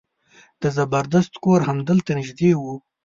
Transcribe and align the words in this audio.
د 0.61 0.63
زبردست 0.77 1.33
کور 1.43 1.59
همدلته 1.69 2.11
نژدې 2.19 2.51
و. 2.59 2.61